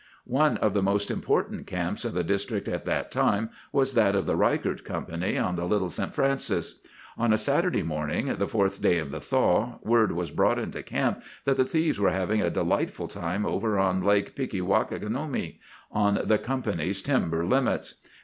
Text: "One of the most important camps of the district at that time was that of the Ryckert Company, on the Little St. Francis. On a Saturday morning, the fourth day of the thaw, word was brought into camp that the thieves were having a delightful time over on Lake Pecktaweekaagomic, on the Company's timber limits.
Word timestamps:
"One 0.25 0.57
of 0.57 0.73
the 0.73 0.81
most 0.81 1.11
important 1.11 1.67
camps 1.67 2.05
of 2.05 2.13
the 2.13 2.23
district 2.23 2.67
at 2.67 2.85
that 2.85 3.11
time 3.11 3.51
was 3.71 3.93
that 3.93 4.15
of 4.15 4.25
the 4.25 4.35
Ryckert 4.35 4.83
Company, 4.83 5.37
on 5.37 5.53
the 5.57 5.65
Little 5.67 5.91
St. 5.91 6.11
Francis. 6.11 6.79
On 7.19 7.31
a 7.31 7.37
Saturday 7.37 7.83
morning, 7.83 8.25
the 8.39 8.47
fourth 8.47 8.81
day 8.81 8.97
of 8.97 9.11
the 9.11 9.21
thaw, 9.21 9.77
word 9.83 10.13
was 10.13 10.31
brought 10.31 10.57
into 10.57 10.81
camp 10.81 11.21
that 11.45 11.57
the 11.57 11.65
thieves 11.65 11.99
were 11.99 12.09
having 12.09 12.41
a 12.41 12.49
delightful 12.49 13.07
time 13.07 13.45
over 13.45 13.77
on 13.77 14.01
Lake 14.03 14.35
Pecktaweekaagomic, 14.35 15.59
on 15.91 16.19
the 16.25 16.39
Company's 16.39 17.03
timber 17.03 17.45
limits. 17.45 17.99